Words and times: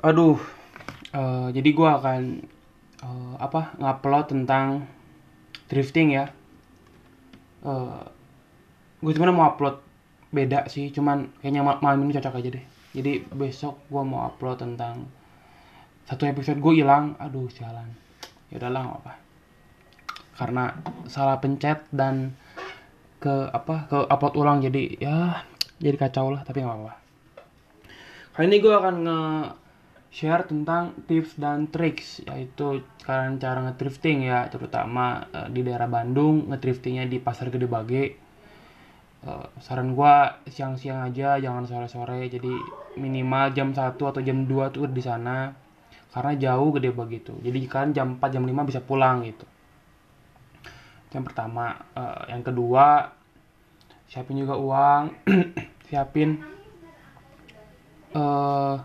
Aduh, 0.00 0.40
eh, 1.12 1.48
jadi 1.52 1.68
gue 1.76 1.88
akan 1.88 2.20
eh, 3.04 3.34
apa 3.36 3.76
ngupload 3.76 4.32
tentang 4.32 4.88
drifting 5.68 6.16
ya. 6.16 6.32
Eh, 7.60 8.04
gue 9.04 9.12
cuma 9.12 9.28
mau 9.28 9.52
upload 9.52 9.76
beda 10.32 10.64
sih, 10.72 10.88
cuman 10.88 11.28
kayaknya 11.44 11.60
ma- 11.60 11.80
malam 11.84 12.08
ini 12.08 12.16
cocok 12.16 12.40
aja 12.40 12.48
deh. 12.48 12.64
Jadi 12.96 13.28
besok 13.28 13.76
gue 13.92 14.00
mau 14.00 14.24
upload 14.24 14.64
tentang 14.64 15.04
satu 16.08 16.24
episode 16.24 16.64
gue 16.64 16.80
hilang, 16.80 17.20
aduh 17.20 17.52
sialan. 17.52 17.92
Ya 18.48 18.56
udahlah 18.56 18.80
nggak 18.80 19.00
apa. 19.04 19.12
Karena 20.40 20.64
salah 21.12 21.36
pencet 21.44 21.84
dan 21.92 22.32
ke 23.20 23.52
apa 23.52 23.84
ke 23.84 23.98
upload 24.08 24.32
ulang 24.40 24.64
jadi 24.64 24.96
ya 24.96 25.44
jadi 25.76 25.92
kacau 26.00 26.32
lah 26.32 26.40
tapi 26.40 26.64
nggak 26.64 26.72
apa-apa. 26.72 26.94
Kali 28.32 28.48
ini 28.48 28.64
gue 28.64 28.72
akan 28.72 28.96
nge-share 30.10 30.42
tentang 30.50 30.98
tips 31.06 31.38
dan 31.38 31.70
triks 31.70 32.18
yaitu 32.26 32.82
kalian 33.06 33.38
cara 33.38 33.62
ngedrifting 33.62 34.26
ya 34.26 34.50
terutama 34.50 35.30
eh, 35.30 35.48
di 35.54 35.62
daerah 35.62 35.86
Bandung 35.86 36.50
ngedriftingnya 36.50 37.06
di 37.06 37.22
Pasar 37.22 37.48
Gede 37.48 37.70
Bage. 37.70 38.04
Eh, 39.22 39.46
saran 39.62 39.94
gue 39.94 40.16
siang-siang 40.50 41.06
aja 41.06 41.38
jangan 41.38 41.62
sore-sore 41.62 42.26
jadi 42.26 42.52
minimal 42.98 43.54
jam 43.54 43.70
1 43.70 43.94
atau 43.94 44.20
jam 44.20 44.50
2 44.50 44.74
tuh 44.74 44.90
di 44.90 44.98
sana 44.98 45.54
karena 46.10 46.34
jauh 46.34 46.74
Gede 46.74 46.90
Bage 46.90 47.16
itu. 47.22 47.34
Jadi 47.46 47.58
kalian 47.70 47.90
jam 47.94 48.08
4 48.18 48.34
jam 48.34 48.42
5 48.42 48.66
bisa 48.66 48.82
pulang 48.82 49.22
gitu. 49.22 49.46
Yang 51.14 51.24
pertama, 51.30 51.86
Eh, 51.94 52.34
yang 52.34 52.42
kedua 52.42 53.14
siapin 54.10 54.42
juga 54.42 54.58
uang, 54.58 55.02
siapin 55.86 56.42
eh 58.10 58.76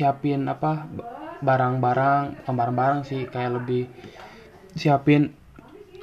siapin 0.00 0.40
apa 0.54 0.70
barang-barang 1.48 2.22
bukan 2.40 2.54
barang-barang 2.60 3.00
sih 3.10 3.20
kayak 3.32 3.52
lebih 3.60 3.82
siapin 4.80 5.22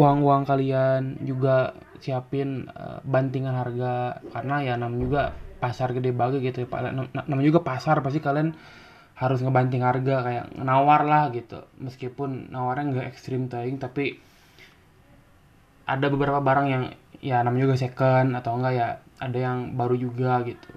uang-uang 0.00 0.42
kalian 0.50 1.02
juga 1.28 1.56
siapin 2.04 2.48
eh, 2.82 2.98
bantingan 3.04 3.54
harga 3.62 3.94
karena 4.32 4.56
ya 4.66 4.74
namanya 4.80 5.02
juga 5.06 5.22
pasar 5.62 5.88
gede 5.96 6.10
bage 6.20 6.38
gitu 6.46 6.58
ya 6.64 6.68
namanya 7.28 7.48
juga 7.52 7.60
pasar 7.70 7.96
pasti 8.04 8.20
kalian 8.26 8.48
harus 9.22 9.38
ngebanting 9.44 9.84
harga 9.84 10.16
kayak 10.26 10.44
nawar 10.68 11.02
lah 11.04 11.24
gitu. 11.36 11.60
Meskipun 11.76 12.48
nawarnya 12.54 12.84
nggak 12.92 13.06
ekstrim 13.12 13.42
tayang 13.52 13.76
tapi 13.76 14.16
ada 15.84 16.06
beberapa 16.08 16.38
barang 16.40 16.66
yang 16.70 16.84
ya 17.20 17.42
namanya 17.44 17.68
juga 17.68 17.76
second 17.84 18.32
atau 18.38 18.56
enggak 18.56 18.72
ya 18.80 18.88
ada 19.20 19.38
yang 19.38 19.58
baru 19.76 19.96
juga 19.98 20.40
gitu. 20.48 20.70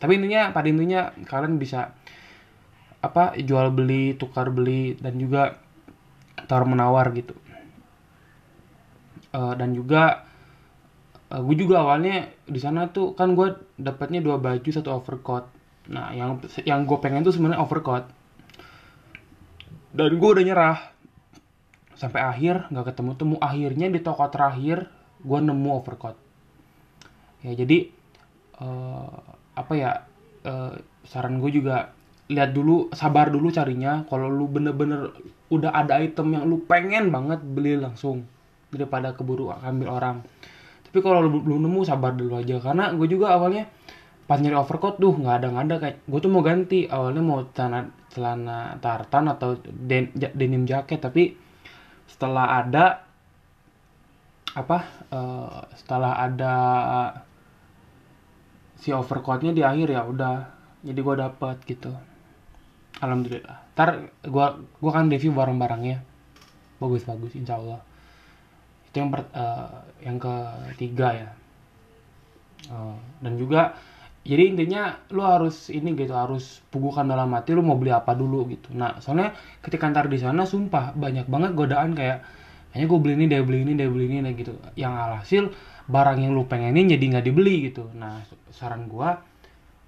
Tapi 0.00 0.12
intinya 0.18 0.50
pada 0.52 0.66
intinya 0.68 1.00
kalian 1.24 1.56
bisa 1.62 1.94
apa 3.06 3.38
jual 3.38 3.70
beli 3.70 4.18
tukar 4.18 4.50
beli 4.50 4.98
dan 4.98 5.14
juga 5.22 5.62
tawar 6.50 6.66
menawar 6.66 7.14
gitu. 7.14 7.38
Eh, 9.36 9.54
dan 9.54 9.70
juga 9.76 10.26
gue 11.26 11.56
juga 11.58 11.82
awalnya 11.82 12.30
di 12.46 12.62
sana 12.62 12.86
tuh 12.86 13.18
kan 13.18 13.34
gue 13.34 13.58
dapatnya 13.76 14.22
dua 14.22 14.38
baju 14.38 14.70
satu 14.70 14.94
overcoat. 14.94 15.50
Nah 15.90 16.14
yang 16.14 16.38
yang 16.62 16.86
gue 16.86 16.98
pengen 17.02 17.26
tuh 17.26 17.34
sebenarnya 17.34 17.62
overcoat. 17.62 18.06
Dan 19.90 20.18
gue 20.18 20.30
udah 20.30 20.44
nyerah. 20.46 20.78
Sampai 21.96 22.22
akhir 22.22 22.70
nggak 22.70 22.94
ketemu 22.94 23.12
temu. 23.18 23.36
Akhirnya 23.42 23.90
di 23.90 24.00
toko 24.04 24.22
terakhir 24.30 24.86
gue 25.18 25.38
nemu 25.42 25.70
overcoat. 25.82 26.16
Ya 27.42 27.52
jadi 27.58 27.90
eh, 28.62 29.18
apa 29.58 29.72
ya 29.74 30.06
eh, 30.46 30.74
saran 31.02 31.42
gue 31.42 31.50
juga 31.50 31.95
lihat 32.26 32.50
dulu 32.54 32.90
sabar 32.90 33.30
dulu 33.30 33.48
carinya. 33.50 34.02
Kalau 34.10 34.26
lu 34.26 34.50
bener-bener 34.50 35.14
udah 35.50 35.70
ada 35.70 36.02
item 36.02 36.34
yang 36.34 36.44
lu 36.46 36.62
pengen 36.66 37.14
banget 37.14 37.38
beli 37.42 37.78
langsung 37.78 38.26
daripada 38.74 39.14
keburu 39.14 39.54
ambil 39.54 39.88
orang. 39.90 40.16
Tapi 40.86 40.98
kalau 41.02 41.22
lu 41.22 41.42
belum 41.42 41.66
nemu 41.66 41.80
sabar 41.86 42.14
dulu 42.14 42.38
aja. 42.38 42.58
Karena 42.58 42.90
gue 42.94 43.06
juga 43.06 43.34
awalnya 43.34 43.70
pas 44.26 44.42
nyari 44.42 44.58
overcoat 44.58 44.98
tuh 44.98 45.14
nggak 45.14 45.36
ada 45.42 45.46
nggak 45.54 45.64
ada. 45.70 45.76
Kayak 45.82 45.96
gue 46.02 46.18
tuh 46.18 46.30
mau 46.30 46.42
ganti. 46.42 46.80
Awalnya 46.90 47.22
mau 47.22 47.40
celana 47.54 47.80
celana 48.10 48.58
tartan 48.82 49.30
atau 49.30 49.54
den- 49.62 50.14
denim 50.14 50.66
jaket. 50.66 50.98
Tapi 50.98 51.36
setelah 52.10 52.58
ada 52.62 53.06
apa 54.56 54.78
eh, 55.12 55.60
setelah 55.76 56.16
ada 56.16 56.54
si 58.80 58.88
overcoatnya 58.88 59.52
di 59.52 59.60
akhir 59.60 59.88
ya 59.92 60.02
udah 60.04 60.36
jadi 60.80 60.96
gue 60.96 61.16
dapet 61.18 61.56
gitu 61.68 61.92
alhamdulillah. 63.00 63.58
Ntar 63.76 64.10
gue 64.24 64.46
gua 64.80 64.92
kan 64.92 65.06
review 65.12 65.32
barang-barangnya. 65.36 66.00
Bagus 66.80 67.08
bagus 67.08 67.32
insya 67.36 67.56
Allah 67.56 67.80
itu 68.96 69.04
yang 69.04 69.12
per- 69.12 69.32
eh, 69.36 69.68
yang 70.08 70.16
ketiga 70.16 71.08
ya. 71.12 71.30
Eh, 72.72 72.96
dan 73.20 73.32
juga 73.36 73.76
jadi 74.26 74.56
intinya 74.56 74.96
lu 75.12 75.22
harus 75.22 75.68
ini 75.68 75.92
gitu 75.94 76.16
harus 76.16 76.64
pugukan 76.72 77.06
dalam 77.06 77.30
hati 77.36 77.52
lu 77.52 77.62
mau 77.62 77.76
beli 77.76 77.92
apa 77.92 78.16
dulu 78.16 78.48
gitu. 78.48 78.72
Nah 78.72 78.96
soalnya 79.04 79.36
ketika 79.60 79.86
ntar 79.92 80.08
di 80.08 80.16
sana 80.16 80.48
sumpah 80.48 80.96
banyak 80.96 81.28
banget 81.28 81.52
godaan 81.52 81.92
kayak 81.92 82.24
kayaknya 82.72 82.86
gue 82.88 82.98
beli 82.98 83.14
ini 83.20 83.26
dia 83.28 83.40
beli 83.44 83.58
ini 83.68 83.72
dia 83.76 83.88
beli 83.92 84.04
ini 84.08 84.30
gitu. 84.32 84.56
Yang 84.74 84.94
alhasil 84.96 85.44
barang 85.86 86.18
yang 86.24 86.32
lu 86.34 86.48
pengenin 86.48 86.88
jadi 86.90 87.04
nggak 87.04 87.24
dibeli 87.28 87.70
gitu. 87.70 87.86
Nah 87.94 88.24
saran 88.50 88.88
gua 88.88 89.20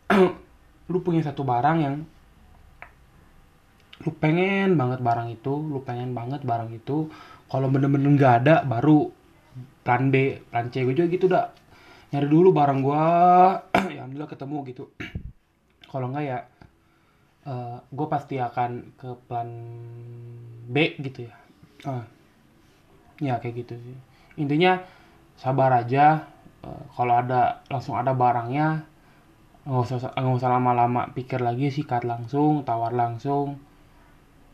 lu 0.92 0.98
punya 1.00 1.24
satu 1.24 1.42
barang 1.42 1.78
yang 1.80 1.94
lu 4.06 4.10
pengen 4.22 4.78
banget 4.78 5.02
barang 5.02 5.28
itu 5.32 5.54
lu 5.54 5.82
pengen 5.82 6.14
banget 6.14 6.46
barang 6.46 6.70
itu 6.70 7.10
kalau 7.50 7.66
bener-bener 7.72 8.14
nggak 8.14 8.34
ada 8.44 8.54
baru 8.62 9.10
plan 9.82 10.12
B 10.12 10.38
plan 10.52 10.68
C. 10.70 10.84
Gue 10.84 10.94
juga 10.94 11.08
gitu 11.08 11.26
dah 11.26 11.50
nyari 12.12 12.28
dulu 12.28 12.52
barang 12.52 12.80
gua 12.80 13.04
ya 13.94 14.04
alhamdulillah 14.04 14.30
ketemu 14.30 14.56
gitu. 14.70 14.84
Kalau 15.90 16.12
nggak 16.12 16.24
ya 16.24 16.38
gue 17.88 18.06
pasti 18.12 18.36
akan 18.36 18.92
ke 19.00 19.08
plan 19.24 19.48
B 20.68 21.00
gitu 21.00 21.24
ya. 21.24 21.34
Ah, 21.88 22.04
ya 23.24 23.40
kayak 23.40 23.64
gitu 23.64 23.74
sih. 23.80 23.96
Intinya 24.36 24.84
sabar 25.40 25.72
aja. 25.80 26.28
Eh, 26.58 26.84
kalau 26.92 27.14
ada 27.14 27.62
langsung 27.70 27.94
ada 27.94 28.12
barangnya 28.12 28.82
nggak 29.62 29.80
usah 29.84 30.10
nggak 30.12 30.36
usah 30.42 30.50
lama-lama 30.50 31.08
pikir 31.14 31.38
lagi 31.38 31.70
sikat 31.70 32.02
langsung 32.02 32.66
tawar 32.66 32.90
langsung 32.92 33.62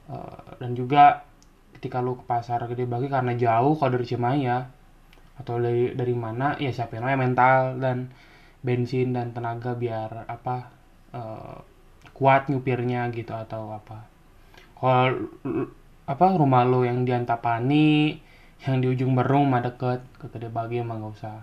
Eh, 0.05 0.49
dan 0.61 0.77
juga 0.77 1.25
ketika 1.73 2.05
lu 2.05 2.21
ke 2.21 2.25
pasar 2.29 2.61
gede 2.69 2.85
bagi 2.85 3.09
karena 3.09 3.33
jauh 3.33 3.73
kalau 3.81 3.97
dari 3.97 4.05
Cimahi 4.05 4.41
ya 4.45 4.69
atau 5.41 5.59
dari 5.59 5.97
dari 5.97 6.15
mana 6.15 6.55
ya 6.61 6.71
siapin 6.71 7.03
aja 7.03 7.17
mental 7.19 7.81
dan 7.83 8.13
bensin 8.61 9.17
dan 9.17 9.33
tenaga 9.33 9.73
biar 9.73 10.29
apa 10.29 10.69
eh, 11.17 11.57
kuat 12.13 12.53
nyupirnya 12.53 13.09
gitu 13.17 13.33
atau 13.33 13.73
apa. 13.73 14.05
Kalau 14.77 15.33
apa 16.05 16.27
rumah 16.37 16.69
lo 16.69 16.85
yang 16.85 17.09
di 17.09 17.13
Antapani 17.17 18.21
yang 18.69 18.85
di 18.85 18.93
ujung 18.93 19.17
Berung 19.17 19.49
mah 19.49 19.65
deket 19.65 20.05
ke 20.21 20.29
Gede 20.29 20.53
Bagi 20.53 20.85
emang 20.85 21.01
gak 21.01 21.15
usah. 21.17 21.39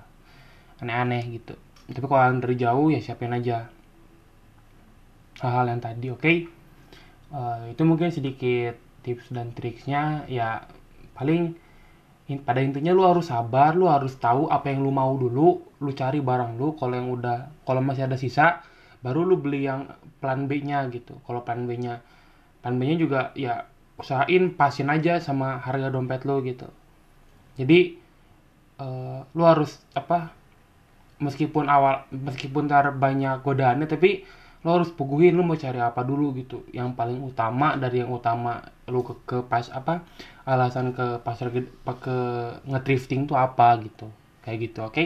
Aneh-aneh 0.82 1.22
gitu. 1.34 1.58
Tapi 1.90 2.06
kalau 2.06 2.38
dari 2.38 2.56
jauh 2.58 2.88
ya 2.94 3.02
siapin 3.02 3.34
aja. 3.34 3.70
Hal-hal 5.42 5.74
yang 5.74 5.82
tadi 5.82 6.08
oke 6.14 6.61
Eh, 7.32 7.62
itu 7.74 7.82
mungkin 7.88 8.10
sedikit 8.12 8.76
tips 9.06 9.32
dan 9.36 9.48
triksnya. 9.56 10.28
Ya 10.28 10.68
paling 11.18 11.56
in- 12.32 12.44
pada 12.48 12.62
intinya 12.68 12.92
lu 12.98 13.04
harus 13.12 13.28
sabar 13.34 13.72
lu 13.80 13.88
harus 13.96 14.14
tahu 14.26 14.48
apa 14.52 14.72
yang 14.72 14.80
lu 14.86 14.92
mau 15.02 15.14
dulu 15.24 15.48
lu 15.84 15.92
cari 16.02 16.20
barang 16.30 16.52
lu 16.62 16.68
kalau 16.80 16.96
yang 17.00 17.10
udah 17.18 17.38
kalau 17.68 17.82
masih 17.84 18.04
ada 18.08 18.18
sisa 18.20 18.48
baru 19.06 19.22
lu 19.30 19.36
beli 19.44 19.68
yang 19.70 19.82
plan 20.22 20.42
B 20.50 20.62
nya 20.70 20.80
gitu. 20.96 21.14
Kalau 21.28 21.42
plan 21.48 21.64
B 21.70 21.72
nya 21.84 21.96
plan 22.64 22.76
B 22.80 22.82
nya 22.90 22.96
juga 23.00 23.22
ya 23.38 23.66
usahain 24.02 24.44
pasin 24.60 24.90
aja 24.96 25.14
sama 25.24 25.60
harga 25.66 25.90
dompet 25.96 26.22
lu 26.30 26.42
gitu. 26.46 26.68
Jadi 27.60 27.80
eh, 28.82 29.20
lu 29.36 29.44
harus 29.46 29.82
apa 29.98 30.34
meskipun 31.22 31.66
awal 31.70 32.06
meskipun 32.12 32.66
ntar 32.70 32.86
banyak 32.98 33.44
godaannya 33.46 33.88
tapi 33.90 34.26
lo 34.62 34.70
harus 34.78 34.94
puguhin 34.94 35.34
lo 35.34 35.42
mau 35.42 35.58
cari 35.58 35.82
apa 35.82 36.02
dulu 36.06 36.34
gitu. 36.38 36.66
Yang 36.70 36.94
paling 36.94 37.20
utama 37.22 37.78
dari 37.78 38.06
yang 38.06 38.14
utama 38.14 38.62
lo 38.88 39.02
ke, 39.02 39.14
ke 39.26 39.38
pas 39.48 39.66
apa 39.74 40.06
alasan 40.46 40.94
ke 40.94 41.22
pasar 41.26 41.50
pa- 41.86 41.98
ke 41.98 42.18
ngedrifting 42.70 43.26
tuh 43.26 43.38
apa 43.38 43.78
gitu. 43.82 44.08
Kayak 44.46 44.58
gitu 44.70 44.80
oke? 44.86 45.04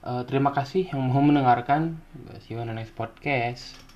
Eh, 0.00 0.22
terima 0.24 0.50
kasih 0.56 0.88
yang 0.88 1.00
mau 1.12 1.20
mendengarkan. 1.20 2.00
See 2.40 2.56
you 2.56 2.60
on 2.60 2.72
the 2.72 2.76
next 2.76 2.96
podcast 2.96 3.89